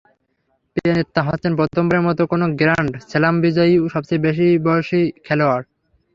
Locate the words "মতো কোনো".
2.07-2.45